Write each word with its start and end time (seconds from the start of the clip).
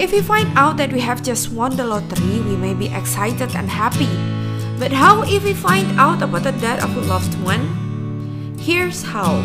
If 0.00 0.12
we 0.16 0.22
find 0.24 0.48
out 0.56 0.78
that 0.78 0.96
we 0.96 1.00
have 1.04 1.20
just 1.20 1.52
won 1.52 1.76
the 1.76 1.84
lottery, 1.84 2.40
we 2.40 2.56
may 2.56 2.72
be 2.72 2.88
excited 2.88 3.52
and 3.52 3.68
happy. 3.68 4.08
But 4.80 4.96
how 4.96 5.28
if 5.28 5.44
we 5.44 5.52
find 5.52 6.00
out 6.00 6.24
about 6.24 6.48
the 6.48 6.56
death 6.56 6.80
of 6.80 6.96
a 6.96 7.04
loved 7.04 7.36
one? 7.44 8.56
Here's 8.56 9.04
how. 9.04 9.44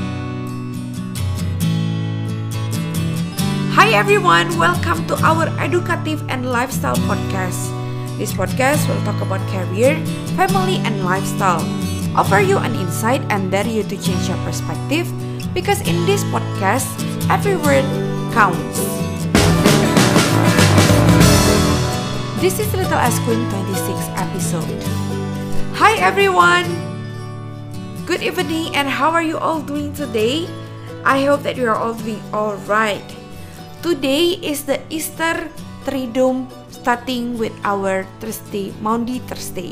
Hi 3.76 3.92
everyone, 3.92 4.56
welcome 4.56 5.04
to 5.12 5.20
our 5.28 5.52
educative 5.60 6.24
and 6.32 6.48
lifestyle 6.48 6.96
podcast. 7.04 7.68
This 8.16 8.32
podcast 8.32 8.88
will 8.88 9.04
talk 9.04 9.20
about 9.20 9.44
career, 9.52 10.00
family, 10.40 10.80
and 10.88 11.04
lifestyle. 11.04 11.68
Offer 12.16 12.40
you 12.40 12.64
an 12.64 12.80
insight 12.80 13.20
and 13.28 13.52
dare 13.52 13.68
you 13.68 13.84
to 13.84 13.98
change 14.00 14.32
your 14.32 14.40
perspective 14.48 15.04
because 15.52 15.84
in 15.84 16.00
this 16.08 16.24
podcast, 16.32 16.88
every 17.28 17.60
word 17.60 17.84
counts. 18.32 18.96
This 22.44 22.60
is 22.60 22.68
Little 22.76 23.00
S 23.00 23.16
Queen 23.24 23.48
26 23.48 24.12
episode. 24.20 24.84
Hi 25.80 25.96
everyone! 26.04 26.68
Good 28.04 28.20
evening 28.20 28.76
and 28.76 28.92
how 28.92 29.16
are 29.16 29.24
you 29.24 29.40
all 29.40 29.64
doing 29.64 29.96
today? 29.96 30.44
I 31.08 31.24
hope 31.24 31.48
that 31.48 31.56
you 31.56 31.72
are 31.72 31.80
all 31.80 31.96
doing 31.96 32.20
alright. 32.36 33.08
Today 33.80 34.36
is 34.44 34.68
the 34.68 34.84
Easter 34.92 35.48
Triduum 35.88 36.52
starting 36.76 37.40
with 37.40 37.56
our 37.64 38.04
Thursday, 38.20 38.76
Maundy 38.84 39.24
Thursday. 39.32 39.72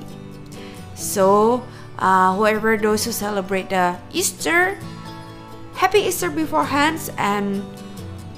So, 0.96 1.68
uh, 2.00 2.32
whoever 2.40 2.80
those 2.80 3.04
who 3.04 3.12
celebrate 3.12 3.76
the 3.76 4.00
Easter, 4.16 4.80
happy 5.76 6.08
Easter 6.08 6.32
beforehand 6.32 7.12
and 7.20 7.60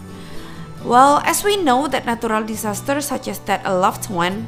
Well, 0.84 1.20
as 1.24 1.42
we 1.42 1.56
know 1.56 1.88
that 1.88 2.06
natural 2.06 2.44
disasters 2.44 3.06
such 3.06 3.28
as 3.28 3.40
that 3.50 3.60
a 3.64 3.74
loved 3.74 4.08
one 4.08 4.46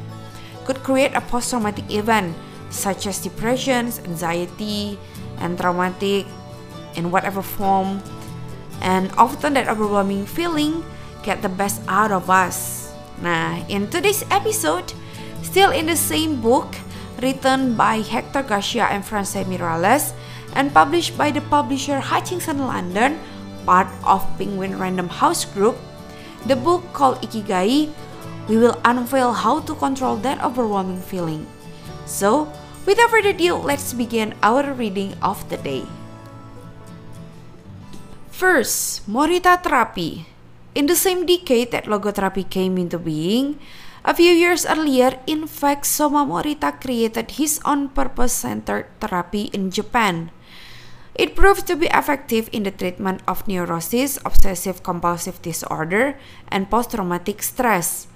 could 0.65 0.83
create 0.83 1.13
a 1.13 1.21
post-traumatic 1.21 1.85
event 1.91 2.35
such 2.69 3.05
as 3.05 3.21
depressions, 3.21 3.99
anxiety, 3.99 4.97
and 5.37 5.57
traumatic 5.57 6.25
in 6.95 7.11
whatever 7.11 7.41
form. 7.41 8.01
And 8.81 9.11
often 9.17 9.53
that 9.53 9.69
overwhelming 9.69 10.25
feeling 10.25 10.83
get 11.21 11.41
the 11.41 11.49
best 11.49 11.81
out 11.87 12.11
of 12.11 12.29
us. 12.29 12.91
Nah, 13.21 13.63
in 13.69 13.87
today's 13.87 14.25
episode, 14.31 14.91
still 15.41 15.71
in 15.71 15.85
the 15.85 15.95
same 15.95 16.41
book 16.41 16.67
written 17.21 17.77
by 17.79 18.03
Hector 18.03 18.43
Garcia 18.43 18.91
and 18.91 19.05
Frances 19.05 19.47
Miralles 19.47 20.11
and 20.55 20.73
published 20.73 21.17
by 21.17 21.31
the 21.31 21.41
publisher 21.47 21.99
Hutchinson 21.99 22.67
London, 22.67 23.17
part 23.65 23.87
of 24.03 24.25
Penguin 24.37 24.77
Random 24.77 25.07
House 25.07 25.45
Group, 25.45 25.77
the 26.45 26.55
book 26.55 26.83
called 26.91 27.21
Ikigai 27.23 27.87
we 28.47 28.57
will 28.57 28.79
unveil 28.83 29.33
how 29.33 29.59
to 29.61 29.73
control 29.75 30.17
that 30.17 30.43
overwhelming 30.43 31.01
feeling. 31.01 31.47
So, 32.05 32.51
without 32.85 33.09
further 33.09 33.29
ado, 33.29 33.55
let's 33.55 33.93
begin 33.93 34.35
our 34.43 34.73
reading 34.73 35.15
of 35.21 35.47
the 35.49 35.57
day. 35.57 35.83
First, 38.29 39.07
Morita 39.07 39.61
therapy. 39.61 40.27
In 40.75 40.87
the 40.87 40.97
same 40.97 41.25
decade 41.25 41.71
that 41.71 41.85
logotherapy 41.85 42.49
came 42.49 42.77
into 42.77 42.97
being, 42.97 43.59
a 44.03 44.13
few 44.13 44.33
years 44.33 44.65
earlier, 44.65 45.15
in 45.25 45.47
fact, 45.47 45.85
Shoma 45.85 46.27
Morita 46.27 46.75
created 46.75 47.39
his 47.39 47.61
own 47.63 47.87
purpose-centered 47.87 48.87
therapy 48.99 49.47
in 49.53 49.71
Japan. 49.71 50.31
It 51.15 51.37
proved 51.37 51.67
to 51.67 51.77
be 51.77 51.87
effective 51.87 52.49
in 52.51 52.63
the 52.63 52.71
treatment 52.71 53.21
of 53.29 53.47
neurosis, 53.47 54.19
obsessive 54.25 54.83
compulsive 54.83 55.41
disorder, 55.41 56.17
and 56.49 56.69
post-traumatic 56.69 57.41
stress. 57.43 58.07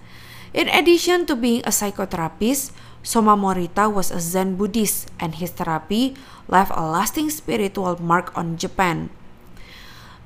In 0.53 0.69
addition 0.71 1.25
to 1.27 1.35
being 1.35 1.59
a 1.67 1.75
psychotherapist, 1.75 2.71
Shoma 3.03 3.35
Morita 3.35 3.91
was 3.91 4.11
a 4.11 4.19
Zen 4.19 4.55
Buddhist, 4.55 5.11
and 5.19 5.35
his 5.35 5.51
therapy 5.51 6.15
left 6.47 6.71
a 6.75 6.83
lasting 6.83 7.29
spiritual 7.29 7.99
mark 8.01 8.35
on 8.35 8.55
Japan. 8.55 9.09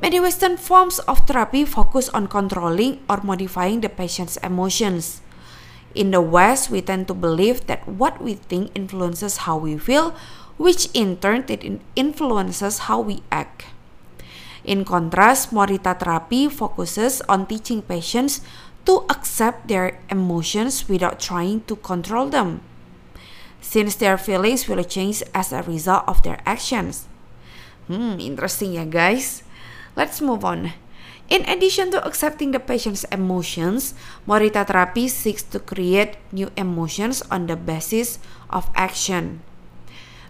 Many 0.01 0.19
Western 0.19 0.57
forms 0.57 0.97
of 1.05 1.25
therapy 1.29 1.65
focus 1.65 2.09
on 2.09 2.25
controlling 2.25 3.05
or 3.09 3.21
modifying 3.21 3.81
the 3.81 3.89
patient's 3.89 4.37
emotions. 4.41 5.21
In 5.93 6.09
the 6.09 6.21
West, 6.21 6.69
we 6.69 6.81
tend 6.81 7.07
to 7.09 7.13
believe 7.13 7.67
that 7.67 7.85
what 7.85 8.21
we 8.21 8.33
think 8.33 8.71
influences 8.73 9.45
how 9.45 9.57
we 9.57 9.77
feel, 9.77 10.15
which 10.57 10.89
in 10.93 11.17
turn 11.17 11.45
influences 11.95 12.89
how 12.89 13.01
we 13.01 13.21
act. 13.31 13.65
In 14.63 14.85
contrast, 14.85 15.49
Morita 15.53 15.97
therapy 15.97 16.49
focuses 16.49 17.21
on 17.29 17.45
teaching 17.45 17.81
patients 17.81 18.41
to 18.85 19.05
accept 19.09 19.67
their 19.67 19.99
emotions 20.09 20.89
without 20.89 21.19
trying 21.19 21.61
to 21.65 21.75
control 21.75 22.29
them, 22.29 22.61
since 23.61 23.95
their 23.95 24.17
feelings 24.17 24.67
will 24.67 24.83
change 24.83 25.21
as 25.33 25.53
a 25.53 25.61
result 25.63 26.03
of 26.07 26.23
their 26.23 26.41
actions. 26.45 27.07
Hmm, 27.87 28.17
interesting 28.19 28.73
ya 28.73 28.85
guys. 28.85 29.43
Let's 29.95 30.21
move 30.21 30.45
on. 30.45 30.73
In 31.31 31.47
addition 31.47 31.91
to 31.95 32.03
accepting 32.03 32.51
the 32.51 32.59
patient's 32.59 33.07
emotions, 33.07 33.95
Morita 34.27 34.67
therapy 34.67 35.07
seeks 35.07 35.43
to 35.55 35.63
create 35.63 36.19
new 36.31 36.51
emotions 36.59 37.23
on 37.31 37.47
the 37.47 37.55
basis 37.55 38.19
of 38.51 38.67
action. 38.75 39.39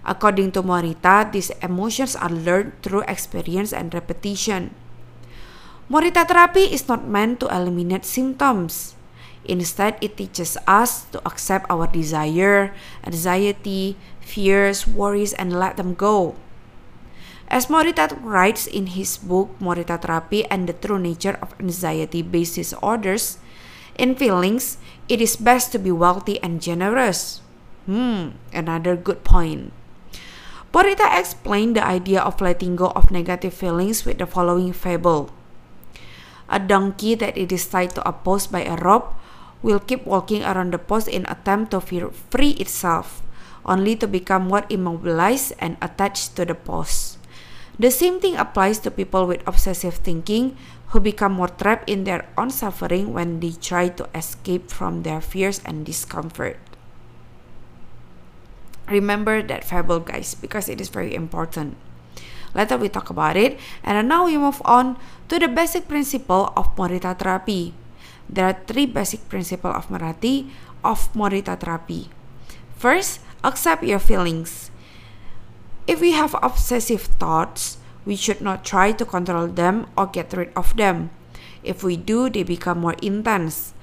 According 0.05 0.53
to 0.53 0.61
Morita, 0.61 1.25
these 1.29 1.49
emotions 1.61 2.15
are 2.15 2.29
learned 2.29 2.77
through 2.81 3.05
experience 3.09 3.73
and 3.73 3.93
repetition. 3.93 4.77
Morita 5.91 6.23
therapy 6.23 6.71
is 6.71 6.87
not 6.87 7.03
meant 7.03 7.43
to 7.43 7.51
eliminate 7.51 8.07
symptoms. 8.07 8.95
Instead, 9.43 9.99
it 9.99 10.15
teaches 10.15 10.55
us 10.63 11.03
to 11.11 11.19
accept 11.27 11.67
our 11.67 11.83
desire, 11.83 12.71
anxiety, 13.03 13.99
fears, 14.23 14.87
worries, 14.87 15.35
and 15.35 15.51
let 15.51 15.75
them 15.75 15.91
go. 15.91 16.39
As 17.51 17.67
Morita 17.67 18.07
writes 18.23 18.71
in 18.71 18.95
his 18.95 19.19
book 19.19 19.51
Morita 19.59 19.99
Therapy 19.99 20.47
and 20.47 20.63
the 20.63 20.79
True 20.79 20.95
Nature 20.95 21.35
of 21.43 21.51
Anxiety 21.59 22.23
Based 22.23 22.55
Disorders, 22.55 23.43
in 23.99 24.15
feelings, 24.15 24.79
it 25.11 25.19
is 25.19 25.35
best 25.35 25.75
to 25.75 25.77
be 25.77 25.91
wealthy 25.91 26.39
and 26.39 26.63
generous. 26.63 27.43
Hmm, 27.83 28.39
another 28.55 28.95
good 28.95 29.27
point. 29.27 29.75
Morita 30.71 31.03
explained 31.19 31.75
the 31.75 31.83
idea 31.83 32.23
of 32.23 32.39
letting 32.39 32.79
go 32.79 32.95
of 32.95 33.11
negative 33.11 33.51
feelings 33.51 34.07
with 34.07 34.23
the 34.23 34.25
following 34.25 34.71
fable. 34.71 35.35
A 36.51 36.59
donkey 36.59 37.15
that 37.15 37.37
it 37.39 37.51
is 37.51 37.65
tied 37.65 37.95
to 37.95 38.03
a 38.03 38.11
post 38.11 38.51
by 38.51 38.67
a 38.67 38.75
rope 38.75 39.15
will 39.63 39.79
keep 39.79 40.05
walking 40.05 40.43
around 40.43 40.75
the 40.75 40.77
post 40.77 41.07
in 41.07 41.23
attempt 41.31 41.71
to 41.71 41.79
free 41.79 42.59
itself, 42.59 43.23
only 43.65 43.95
to 43.95 44.07
become 44.07 44.51
more 44.51 44.67
immobilized 44.67 45.55
and 45.59 45.77
attached 45.81 46.35
to 46.35 46.43
the 46.43 46.55
post. 46.55 47.17
The 47.79 47.89
same 47.89 48.19
thing 48.19 48.35
applies 48.35 48.77
to 48.83 48.91
people 48.91 49.25
with 49.25 49.47
obsessive 49.47 49.95
thinking 50.03 50.57
who 50.91 50.99
become 50.99 51.39
more 51.39 51.47
trapped 51.47 51.89
in 51.89 52.03
their 52.03 52.27
own 52.37 52.51
suffering 52.51 53.13
when 53.13 53.39
they 53.39 53.55
try 53.55 53.87
to 53.87 54.09
escape 54.13 54.69
from 54.69 55.03
their 55.03 55.21
fears 55.21 55.61
and 55.63 55.85
discomfort. 55.85 56.59
Remember 58.91 59.41
that 59.41 59.63
fable, 59.63 60.03
guys, 60.03 60.35
because 60.35 60.67
it 60.67 60.81
is 60.81 60.89
very 60.89 61.15
important. 61.15 61.77
Later 62.53 62.77
we 62.77 62.89
talk 62.89 63.09
about 63.09 63.37
it, 63.37 63.59
and 63.83 64.07
now 64.07 64.25
we 64.25 64.37
move 64.37 64.61
on 64.65 64.97
to 65.29 65.39
the 65.39 65.47
basic 65.47 65.87
principle 65.87 66.51
of 66.55 66.75
Morita 66.75 67.17
therapy. 67.17 67.73
There 68.27 68.45
are 68.45 68.59
three 68.67 68.85
basic 68.85 69.27
principles 69.29 69.75
of 69.75 69.87
Marathi 69.87 70.49
of 70.83 71.11
Morita 71.13 71.59
therapy. 71.59 72.09
First, 72.75 73.21
accept 73.43 73.83
your 73.83 73.99
feelings. 73.99 74.71
If 75.87 75.99
we 75.99 76.11
have 76.11 76.35
obsessive 76.41 77.01
thoughts, 77.19 77.77
we 78.05 78.15
should 78.15 78.41
not 78.41 78.65
try 78.65 78.91
to 78.91 79.05
control 79.05 79.47
them 79.47 79.87
or 79.97 80.07
get 80.07 80.33
rid 80.33 80.51
of 80.55 80.75
them. 80.77 81.11
If 81.63 81.83
we 81.83 81.97
do, 81.97 82.29
they 82.29 82.43
become 82.43 82.79
more 82.79 82.95
intense. 83.01 83.73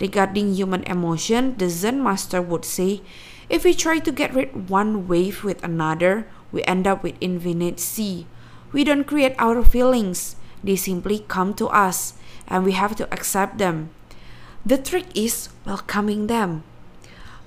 Regarding 0.00 0.54
human 0.54 0.84
emotion, 0.84 1.56
the 1.56 1.68
Zen 1.68 2.02
master 2.02 2.40
would 2.40 2.64
say, 2.64 3.02
if 3.48 3.64
we 3.64 3.74
try 3.74 3.98
to 4.00 4.12
get 4.12 4.34
rid 4.34 4.68
one 4.68 5.08
wave 5.08 5.44
with 5.44 5.62
another, 5.64 6.26
we 6.52 6.62
end 6.64 6.86
up 6.86 7.02
with 7.02 7.16
infinite 7.20 7.80
sea. 7.80 8.26
We 8.72 8.84
don't 8.84 9.04
create 9.04 9.34
our 9.38 9.62
feelings. 9.64 10.36
They 10.62 10.76
simply 10.76 11.24
come 11.28 11.54
to 11.54 11.68
us 11.68 12.14
and 12.48 12.64
we 12.64 12.72
have 12.72 12.96
to 12.96 13.12
accept 13.12 13.58
them. 13.58 13.90
The 14.64 14.78
trick 14.78 15.06
is 15.14 15.48
welcoming 15.64 16.26
them. 16.26 16.64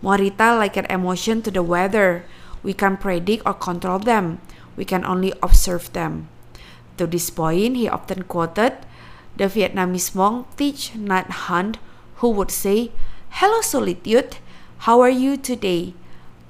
Morita 0.01 0.57
like 0.57 0.78
an 0.78 0.88
emotion 0.88 1.42
to 1.44 1.51
the 1.51 1.63
weather. 1.63 2.24
We 2.63 2.74
can 2.74 2.96
predict 2.96 3.44
or 3.46 3.54
control 3.54 4.00
them. 4.00 4.40
We 4.75 4.86
can 4.86 5.04
only 5.04 5.34
observe 5.44 5.92
them. 5.92 6.30
To 6.98 7.07
this 7.07 7.30
point, 7.30 7.75
he 7.75 7.88
often 7.88 8.24
quoted 8.24 8.78
the 9.36 9.45
Vietnamese 9.45 10.16
monk 10.16 10.48
Thich 10.56 10.95
Nhat 10.95 11.48
Hanh, 11.48 11.75
who 12.24 12.30
would 12.31 12.52
say, 12.52 12.92
Hello, 13.30 13.62
solitude. 13.62 14.38
How 14.88 15.02
are 15.02 15.10
you 15.12 15.36
today? 15.36 15.94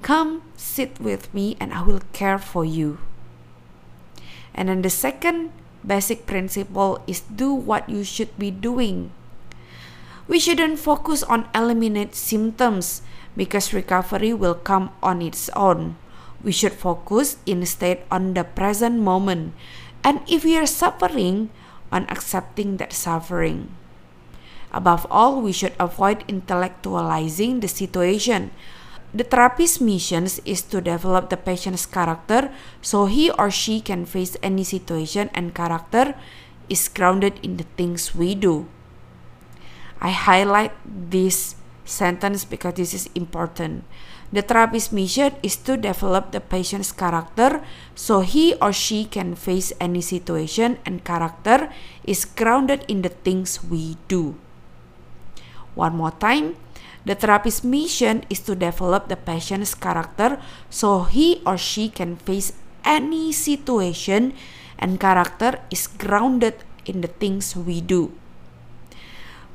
Come 0.02 0.42
sit 0.56 1.00
with 1.00 1.32
me 1.34 1.56
and 1.60 1.72
I 1.72 1.82
will 1.82 2.02
care 2.12 2.38
for 2.38 2.64
you. 2.64 2.98
And 4.54 4.68
then 4.68 4.82
the 4.82 4.90
second 4.90 5.52
basic 5.86 6.26
principle 6.26 7.02
is 7.06 7.20
do 7.20 7.52
what 7.52 7.88
you 7.88 8.04
should 8.04 8.36
be 8.38 8.50
doing. 8.50 9.12
We 10.28 10.38
shouldn't 10.38 10.78
focus 10.78 11.22
on 11.22 11.48
eliminate 11.54 12.14
symptoms 12.14 13.02
because 13.36 13.72
recovery 13.72 14.32
will 14.32 14.54
come 14.54 14.90
on 15.02 15.22
its 15.22 15.48
own. 15.56 15.96
We 16.42 16.52
should 16.52 16.72
focus 16.72 17.36
instead 17.46 18.02
on 18.10 18.34
the 18.34 18.44
present 18.44 19.00
moment. 19.00 19.52
And 20.02 20.22
if 20.28 20.44
we 20.44 20.56
are 20.56 20.66
suffering, 20.66 21.50
on 21.92 22.06
accepting 22.08 22.78
that 22.78 22.92
suffering. 22.92 23.74
Above 24.72 25.06
all, 25.10 25.42
we 25.42 25.52
should 25.52 25.74
avoid 25.78 26.26
intellectualizing 26.28 27.60
the 27.60 27.68
situation. 27.68 28.50
The 29.10 29.24
therapist's 29.24 29.80
mission 29.80 30.30
is 30.44 30.62
to 30.70 30.80
develop 30.80 31.30
the 31.30 31.36
patient's 31.36 31.84
character 31.86 32.54
so 32.80 33.06
he 33.06 33.30
or 33.34 33.50
she 33.50 33.80
can 33.80 34.06
face 34.06 34.36
any 34.42 34.62
situation 34.62 35.30
and 35.34 35.54
character 35.54 36.14
is 36.68 36.86
grounded 36.86 37.42
in 37.42 37.58
the 37.58 37.66
things 37.74 38.14
we 38.14 38.34
do. 38.38 38.70
I 40.00 40.10
highlight 40.14 40.72
this 40.86 41.56
sentence 41.84 42.46
because 42.46 42.74
this 42.74 42.94
is 42.94 43.10
important. 43.18 43.82
The 44.30 44.42
therapist's 44.46 44.94
mission 44.94 45.34
is 45.42 45.58
to 45.66 45.76
develop 45.76 46.30
the 46.30 46.38
patient's 46.38 46.94
character 46.94 47.66
so 47.98 48.22
he 48.22 48.54
or 48.62 48.72
she 48.72 49.04
can 49.04 49.34
face 49.34 49.74
any 49.82 50.00
situation 50.00 50.78
and 50.86 51.02
character 51.02 51.66
is 52.06 52.24
grounded 52.24 52.86
in 52.86 53.02
the 53.02 53.10
things 53.10 53.58
we 53.66 53.98
do. 54.06 54.38
One 55.74 55.98
more 55.98 56.14
time, 56.14 56.54
the 57.04 57.14
therapist's 57.14 57.64
mission 57.64 58.24
is 58.28 58.40
to 58.40 58.54
develop 58.54 59.08
the 59.08 59.16
patient's 59.16 59.74
character 59.74 60.40
so 60.68 61.04
he 61.04 61.40
or 61.46 61.56
she 61.56 61.88
can 61.88 62.16
face 62.16 62.52
any 62.84 63.32
situation 63.32 64.32
and 64.78 65.00
character 65.00 65.60
is 65.70 65.86
grounded 65.86 66.54
in 66.84 67.00
the 67.00 67.12
things 67.20 67.56
we 67.56 67.80
do. 67.80 68.12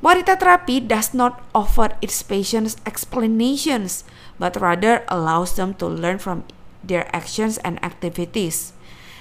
Morita 0.02 0.38
therapy 0.38 0.78
does 0.78 1.14
not 1.14 1.42
offer 1.54 1.96
its 2.02 2.22
patients 2.22 2.76
explanations, 2.86 4.04
but 4.38 4.60
rather 4.60 5.02
allows 5.08 5.56
them 5.56 5.74
to 5.74 5.86
learn 5.86 6.18
from 6.18 6.44
their 6.84 7.08
actions 7.16 7.58
and 7.64 7.82
activities. 7.82 8.72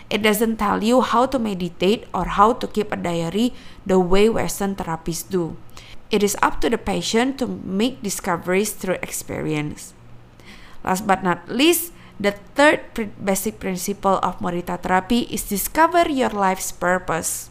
It 0.09 0.21
doesn't 0.21 0.57
tell 0.61 0.83
you 0.83 1.01
how 1.01 1.25
to 1.25 1.39
meditate 1.39 2.05
or 2.13 2.25
how 2.37 2.53
to 2.61 2.67
keep 2.67 2.91
a 2.91 2.99
diary 2.99 3.53
the 3.85 3.97
way 3.97 4.29
Western 4.29 4.75
therapists 4.75 5.25
do. 5.25 5.57
It 6.11 6.21
is 6.21 6.37
up 6.41 6.61
to 6.61 6.69
the 6.69 6.77
patient 6.77 7.39
to 7.39 7.47
make 7.47 8.03
discoveries 8.03 8.73
through 8.73 9.01
experience. 9.01 9.93
Last 10.83 11.07
but 11.07 11.23
not 11.23 11.49
least, 11.49 11.91
the 12.19 12.37
third 12.55 12.85
basic 13.17 13.59
principle 13.59 14.21
of 14.21 14.39
Morita 14.39 14.79
therapy 14.79 15.27
is 15.33 15.49
discover 15.49 16.07
your 16.07 16.29
life's 16.29 16.71
purpose. 16.71 17.49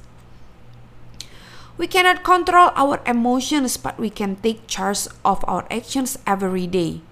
We 1.76 1.90
cannot 1.90 2.22
control 2.22 2.70
our 2.78 3.02
emotions, 3.04 3.76
but 3.76 3.98
we 3.98 4.08
can 4.08 4.36
take 4.36 4.70
charge 4.70 5.10
of 5.24 5.42
our 5.50 5.66
actions 5.70 6.16
every 6.24 6.70
day. 6.70 7.02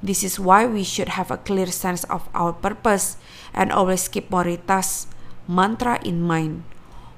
This 0.00 0.22
is 0.22 0.38
why 0.38 0.64
we 0.64 0.84
should 0.84 1.18
have 1.18 1.30
a 1.30 1.42
clear 1.42 1.66
sense 1.66 2.04
of 2.06 2.28
our 2.32 2.52
purpose 2.52 3.16
and 3.52 3.72
always 3.72 4.06
keep 4.06 4.30
Morita's 4.30 5.08
mantra 5.48 5.98
in 6.06 6.22
mind. 6.22 6.62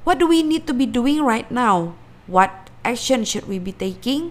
What 0.04 0.18
do 0.18 0.26
we 0.26 0.42
need 0.42 0.66
to 0.66 0.74
be 0.74 0.86
doing 0.86 1.20
right 1.20 1.50
now? 1.50 1.94
What 2.26 2.65
action 2.86 3.26
should 3.26 3.50
we 3.50 3.58
be 3.58 3.74
taking? 3.74 4.30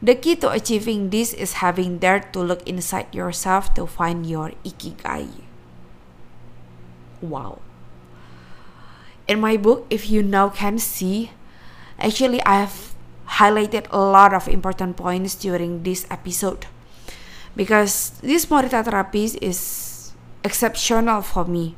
The 0.00 0.16
key 0.16 0.34
to 0.40 0.48
achieving 0.48 1.12
this 1.12 1.36
is 1.36 1.60
having 1.60 2.00
dared 2.00 2.32
to 2.32 2.40
look 2.40 2.64
inside 2.64 3.12
yourself 3.12 3.76
to 3.76 3.84
find 3.84 4.24
your 4.24 4.56
ikigai. 4.64 5.28
Wow. 7.20 7.60
In 9.28 9.44
my 9.44 9.60
book, 9.60 9.84
if 9.92 10.08
you 10.08 10.24
now 10.24 10.48
can 10.48 10.80
see, 10.80 11.36
actually 12.00 12.40
I 12.48 12.64
have 12.64 12.96
highlighted 13.36 13.86
a 13.92 14.00
lot 14.00 14.32
of 14.32 14.48
important 14.48 14.96
points 14.96 15.36
during 15.36 15.84
this 15.84 16.08
episode 16.10 16.66
because 17.54 18.16
this 18.24 18.46
Morita 18.46 18.82
therapy 18.82 19.28
is 19.40 20.12
exceptional 20.42 21.20
for 21.20 21.44
me. 21.44 21.76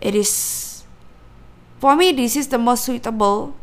It 0.00 0.14
is 0.14 0.84
for 1.80 1.96
me 1.96 2.12
this 2.12 2.36
is 2.36 2.48
the 2.48 2.58
most 2.60 2.84
suitable 2.84 3.56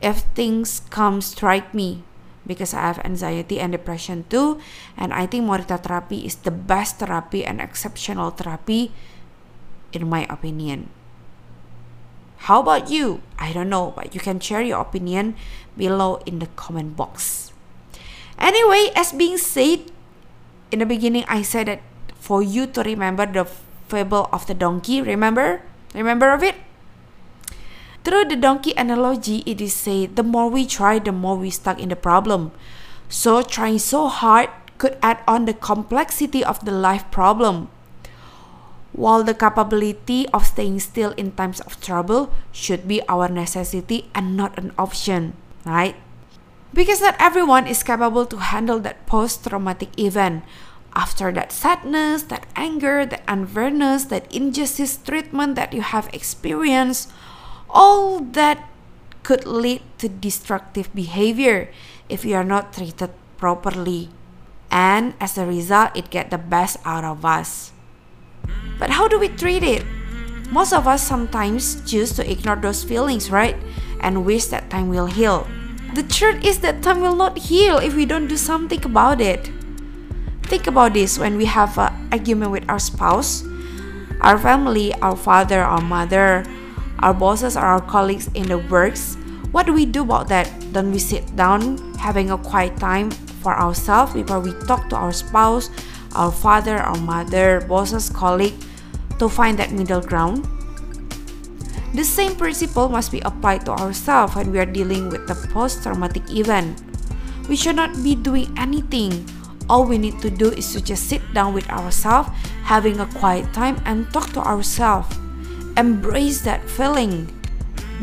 if 0.00 0.24
things 0.34 0.80
come 0.90 1.20
strike 1.20 1.72
me 1.72 2.02
because 2.46 2.72
I 2.72 2.80
have 2.88 2.98
anxiety 3.04 3.60
and 3.60 3.72
depression 3.72 4.24
too 4.28 4.58
and 4.96 5.12
I 5.12 5.26
think 5.26 5.44
Morita 5.44 5.80
therapy 5.80 6.24
is 6.24 6.42
the 6.42 6.50
best 6.50 6.98
therapy 6.98 7.44
and 7.44 7.60
exceptional 7.60 8.30
therapy 8.30 8.92
in 9.92 10.08
my 10.08 10.26
opinion. 10.30 10.88
How 12.48 12.64
about 12.64 12.88
you? 12.88 13.20
I 13.38 13.52
don't 13.52 13.68
know, 13.68 13.92
but 13.92 14.14
you 14.14 14.20
can 14.20 14.40
share 14.40 14.64
your 14.64 14.80
opinion 14.80 15.36
below 15.76 16.24
in 16.24 16.40
the 16.40 16.48
comment 16.56 16.96
box. 16.96 17.52
Anyway, 18.40 18.88
as 18.96 19.12
being 19.12 19.36
said, 19.36 19.92
in 20.72 20.80
the 20.80 20.88
beginning 20.88 21.28
I 21.28 21.42
said 21.42 21.68
that 21.68 21.84
for 22.16 22.40
you 22.42 22.64
to 22.72 22.80
remember 22.82 23.26
the 23.26 23.44
fable 23.92 24.30
of 24.32 24.46
the 24.46 24.54
donkey, 24.54 25.02
remember? 25.02 25.60
Remember 25.92 26.32
of 26.32 26.42
it? 26.42 26.56
Through 28.10 28.26
the 28.26 28.34
donkey 28.34 28.74
analogy, 28.74 29.46
it 29.46 29.62
is 29.62 29.70
said 29.70 30.18
the 30.18 30.26
more 30.26 30.50
we 30.50 30.66
try, 30.66 30.98
the 30.98 31.14
more 31.14 31.38
we 31.38 31.46
stuck 31.46 31.78
in 31.78 31.94
the 31.94 31.94
problem. 31.94 32.50
So 33.06 33.38
trying 33.38 33.78
so 33.78 34.10
hard 34.10 34.50
could 34.82 34.98
add 34.98 35.22
on 35.30 35.46
the 35.46 35.54
complexity 35.54 36.42
of 36.42 36.58
the 36.66 36.74
life 36.74 37.06
problem. 37.14 37.70
While 38.90 39.22
the 39.22 39.30
capability 39.30 40.26
of 40.34 40.42
staying 40.42 40.82
still 40.82 41.14
in 41.14 41.38
times 41.38 41.62
of 41.62 41.78
trouble 41.78 42.34
should 42.50 42.90
be 42.90 42.98
our 43.06 43.30
necessity 43.30 44.10
and 44.10 44.34
not 44.36 44.58
an 44.58 44.74
option, 44.74 45.38
right? 45.62 45.94
Because 46.74 46.98
not 46.98 47.14
everyone 47.22 47.70
is 47.70 47.86
capable 47.86 48.26
to 48.26 48.42
handle 48.42 48.82
that 48.82 49.06
post 49.06 49.46
traumatic 49.46 49.94
event. 49.94 50.42
After 50.98 51.30
that 51.30 51.54
sadness, 51.54 52.26
that 52.26 52.50
anger, 52.56 53.06
that 53.06 53.22
unfairness, 53.30 54.10
that 54.10 54.26
injustice 54.34 54.98
treatment 54.98 55.54
that 55.54 55.70
you 55.70 55.82
have 55.86 56.10
experienced, 56.12 57.06
all 57.72 58.20
that 58.34 58.68
could 59.22 59.46
lead 59.46 59.82
to 59.98 60.08
destructive 60.08 60.92
behavior 60.94 61.70
if 62.08 62.24
you 62.24 62.34
are 62.34 62.44
not 62.44 62.72
treated 62.72 63.10
properly. 63.36 64.10
And 64.70 65.14
as 65.20 65.38
a 65.38 65.46
result, 65.46 65.94
it 65.94 66.10
get 66.10 66.30
the 66.30 66.38
best 66.38 66.78
out 66.84 67.04
of 67.04 67.24
us. 67.24 67.72
But 68.78 68.90
how 68.90 69.08
do 69.08 69.18
we 69.18 69.28
treat 69.28 69.62
it? 69.62 69.84
Most 70.50 70.72
of 70.72 70.86
us 70.86 71.06
sometimes 71.06 71.78
choose 71.88 72.12
to 72.18 72.26
ignore 72.28 72.56
those 72.56 72.82
feelings, 72.82 73.30
right? 73.30 73.56
And 74.00 74.24
wish 74.24 74.46
that 74.46 74.70
time 74.70 74.88
will 74.88 75.06
heal. 75.06 75.46
The 75.94 76.02
truth 76.02 76.44
is 76.44 76.60
that 76.60 76.82
time 76.82 77.00
will 77.00 77.14
not 77.14 77.38
heal 77.50 77.78
if 77.78 77.94
we 77.94 78.06
don't 78.06 78.26
do 78.26 78.36
something 78.36 78.82
about 78.84 79.20
it. 79.20 79.50
Think 80.44 80.66
about 80.66 80.94
this 80.94 81.18
when 81.18 81.36
we 81.36 81.44
have 81.46 81.78
an 81.78 82.08
argument 82.10 82.50
with 82.50 82.64
our 82.68 82.78
spouse, 82.78 83.44
our 84.20 84.38
family, 84.38 84.94
our 85.02 85.16
father, 85.16 85.62
our 85.62 85.80
mother, 85.80 86.42
our 87.00 87.14
bosses, 87.14 87.56
or 87.56 87.60
our 87.60 87.80
colleagues 87.80 88.28
in 88.34 88.46
the 88.48 88.58
works. 88.58 89.16
What 89.52 89.66
do 89.66 89.72
we 89.72 89.84
do 89.84 90.02
about 90.02 90.28
that? 90.28 90.48
Don't 90.72 90.92
we 90.92 90.98
sit 90.98 91.34
down, 91.34 91.94
having 91.94 92.30
a 92.30 92.38
quiet 92.38 92.76
time 92.78 93.10
for 93.42 93.58
ourselves 93.58 94.14
before 94.14 94.40
we 94.40 94.52
talk 94.66 94.88
to 94.90 94.96
our 94.96 95.12
spouse, 95.12 95.70
our 96.14 96.30
father, 96.30 96.76
our 96.76 96.98
mother, 96.98 97.60
bosses, 97.66 98.10
colleague 98.10 98.54
to 99.18 99.28
find 99.28 99.58
that 99.58 99.72
middle 99.72 100.00
ground? 100.00 100.46
The 101.94 102.04
same 102.04 102.36
principle 102.36 102.88
must 102.88 103.10
be 103.10 103.18
applied 103.20 103.66
to 103.66 103.72
ourselves 103.72 104.36
when 104.36 104.52
we 104.52 104.60
are 104.60 104.66
dealing 104.66 105.08
with 105.08 105.26
the 105.26 105.34
post 105.50 105.82
traumatic 105.82 106.30
event. 106.30 106.80
We 107.48 107.56
should 107.56 107.74
not 107.74 107.90
be 108.04 108.14
doing 108.14 108.54
anything, 108.56 109.26
all 109.70 109.84
we 109.86 109.98
need 109.98 110.20
to 110.22 110.30
do 110.30 110.50
is 110.50 110.72
to 110.74 110.80
just 110.80 111.08
sit 111.08 111.22
down 111.34 111.54
with 111.54 111.70
ourselves, 111.70 112.30
having 112.62 112.98
a 112.98 113.06
quiet 113.06 113.52
time, 113.52 113.80
and 113.86 114.06
talk 114.12 114.30
to 114.34 114.40
ourselves. 114.42 115.19
Embrace 115.80 116.42
that 116.42 116.60
feeling. 116.68 117.24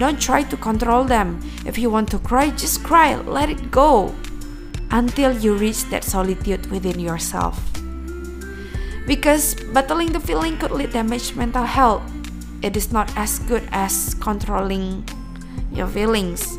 Don't 0.02 0.20
try 0.20 0.42
to 0.42 0.58
control 0.58 1.04
them. 1.04 1.38
If 1.62 1.78
you 1.78 1.92
want 1.94 2.10
to 2.10 2.18
cry, 2.18 2.50
just 2.50 2.84
cry, 2.84 3.14
let 3.14 3.54
it 3.54 3.70
go 3.70 4.16
until 4.90 5.38
you 5.38 5.54
reach 5.54 5.86
that 5.94 6.04
solitude 6.04 6.66
within 6.74 6.98
yourself. 7.00 7.62
Because 9.06 9.54
battling 9.78 10.12
the 10.12 10.20
feeling 10.20 10.58
could 10.58 10.72
lead 10.72 10.90
damage 10.90 11.36
mental 11.36 11.66
health. 11.70 12.02
It 12.64 12.76
is 12.76 12.92
not 12.92 13.14
as 13.16 13.38
good 13.46 13.62
as 13.70 14.18
controlling 14.26 15.06
your 15.72 15.86
feelings. 15.86 16.58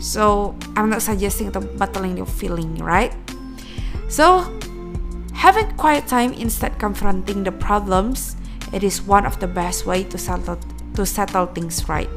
So 0.00 0.56
I'm 0.80 0.88
not 0.88 1.02
suggesting 1.02 1.52
to 1.52 1.60
battling 1.60 2.16
your 2.16 2.24
feeling, 2.40 2.80
right? 2.80 3.12
So 4.08 4.48
having 5.34 5.76
quiet 5.76 6.08
time 6.08 6.32
instead 6.32 6.78
confronting 6.78 7.44
the 7.44 7.52
problems, 7.52 8.36
it 8.74 8.82
is 8.82 9.00
one 9.00 9.24
of 9.24 9.38
the 9.38 9.46
best 9.46 9.86
way 9.86 10.02
to 10.02 10.18
settle 10.18 10.58
to 10.98 11.06
settle 11.06 11.46
things 11.46 11.86
right. 11.88 12.10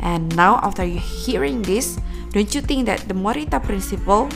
And 0.00 0.30
now 0.38 0.62
after 0.62 0.86
you 0.86 1.02
hearing 1.02 1.62
this, 1.62 1.98
don't 2.30 2.54
you 2.54 2.62
think 2.62 2.86
that 2.86 3.10
the 3.10 3.14
Morita 3.14 3.58
principle 3.58 4.30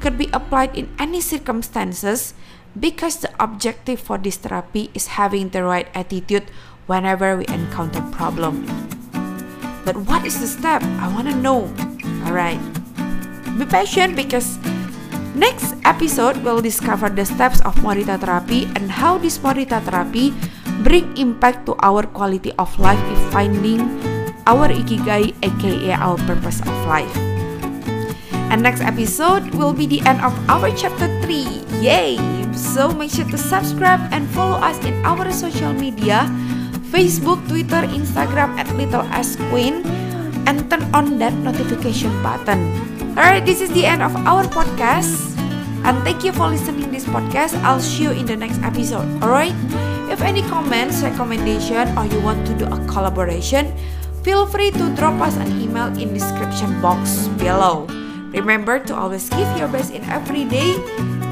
could 0.00 0.16
be 0.16 0.28
applied 0.32 0.74
in 0.74 0.88
any 0.98 1.20
circumstances 1.20 2.34
because 2.78 3.20
the 3.20 3.30
objective 3.38 4.00
for 4.00 4.18
this 4.18 4.36
therapy 4.36 4.90
is 4.92 5.20
having 5.20 5.50
the 5.50 5.64
right 5.64 5.88
attitude 5.94 6.48
whenever 6.86 7.36
we 7.36 7.46
encounter 7.48 8.00
problem. 8.12 8.64
But 9.84 9.96
what 10.08 10.26
is 10.26 10.40
the 10.40 10.48
step? 10.48 10.82
I 11.00 11.12
want 11.12 11.28
to 11.28 11.36
know. 11.36 11.70
Alright. 12.26 12.60
Be 13.56 13.64
patient 13.64 14.16
because 14.16 14.58
next 15.36 15.76
episode 15.84 16.40
we'll 16.40 16.64
discover 16.64 17.12
the 17.12 17.24
steps 17.24 17.60
of 17.68 17.76
Morita 17.84 18.16
therapy 18.16 18.64
and 18.72 18.88
how 18.88 19.20
this 19.20 19.36
Morita 19.38 19.84
therapy 19.84 20.32
bring 20.80 21.12
impact 21.20 21.68
to 21.68 21.76
our 21.84 22.08
quality 22.08 22.56
of 22.56 22.72
life 22.80 23.00
in 23.12 23.20
finding 23.28 23.80
our 24.48 24.72
ikigai 24.72 25.36
aka 25.44 25.92
our 25.92 26.16
purpose 26.24 26.64
of 26.64 26.74
life. 26.88 27.12
And 28.48 28.62
next 28.62 28.80
episode 28.80 29.52
will 29.52 29.76
be 29.76 29.84
the 29.84 30.00
end 30.08 30.24
of 30.24 30.32
our 30.48 30.72
chapter 30.72 31.10
3. 31.20 31.84
Yay! 31.84 32.16
So 32.56 32.88
make 32.88 33.12
sure 33.12 33.28
to 33.28 33.36
subscribe 33.36 34.00
and 34.16 34.24
follow 34.32 34.56
us 34.56 34.80
in 34.86 34.96
our 35.04 35.28
social 35.28 35.76
media 35.76 36.24
Facebook, 36.88 37.44
Twitter, 37.50 37.84
Instagram 37.92 38.56
at 38.56 38.72
Little 38.72 39.04
S 39.12 39.36
Queen 39.52 39.84
and 40.48 40.64
turn 40.70 40.88
on 40.96 41.18
that 41.20 41.34
notification 41.44 42.14
button. 42.22 42.95
Alright, 43.16 43.48
this 43.48 43.64
is 43.64 43.72
the 43.72 43.88
end 43.88 44.04
of 44.04 44.12
our 44.28 44.44
podcast. 44.44 45.32
And 45.88 45.96
thank 46.04 46.20
you 46.20 46.36
for 46.36 46.52
listening 46.52 46.84
to 46.84 46.90
this 46.92 47.08
podcast. 47.08 47.56
I'll 47.64 47.80
see 47.80 48.04
you 48.04 48.12
in 48.12 48.26
the 48.28 48.36
next 48.36 48.60
episode. 48.60 49.08
Alright? 49.24 49.56
If 50.12 50.20
any 50.20 50.44
comments, 50.52 51.00
recommendation, 51.00 51.96
or 51.96 52.04
you 52.04 52.20
want 52.20 52.46
to 52.46 52.52
do 52.52 52.68
a 52.68 52.76
collaboration, 52.84 53.72
feel 54.20 54.44
free 54.44 54.70
to 54.70 54.94
drop 55.00 55.16
us 55.24 55.40
an 55.40 55.48
email 55.56 55.88
in 55.96 56.12
description 56.12 56.76
box 56.84 57.32
below. 57.40 57.88
Remember 58.36 58.78
to 58.84 58.92
always 58.92 59.32
give 59.32 59.48
your 59.56 59.68
best 59.72 59.96
in 59.96 60.04
every 60.12 60.44
day, 60.44 60.76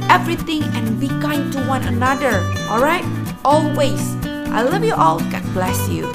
everything, 0.08 0.64
and 0.72 0.96
be 0.98 1.12
kind 1.20 1.52
to 1.52 1.60
one 1.68 1.84
another. 1.84 2.40
Alright? 2.72 3.04
Always. 3.44 4.00
I 4.56 4.64
love 4.64 4.88
you 4.88 4.96
all. 4.96 5.20
God 5.28 5.44
bless 5.52 5.76
you. 5.92 6.08